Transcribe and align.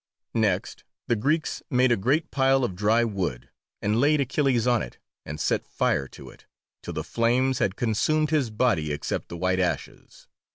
Next 0.33 0.83
the 1.05 1.15
Greeks 1.15 1.61
made 1.69 1.91
a 1.91 1.95
great 1.95 2.31
pile 2.31 2.63
of 2.63 2.75
dry 2.75 3.03
wood, 3.03 3.49
and 3.83 4.01
laid 4.01 4.19
Achilles 4.19 4.65
on 4.65 4.81
it, 4.81 4.97
and 5.27 5.39
set 5.39 5.67
fire 5.67 6.07
to 6.07 6.27
it, 6.31 6.47
till 6.81 6.93
the 6.95 7.03
flames 7.03 7.59
had 7.59 7.75
consumed 7.75 8.31
his 8.31 8.49
body 8.49 8.91
except 8.91 9.27
the 9.29 9.37
white 9.37 9.59
ashes. 9.59 10.25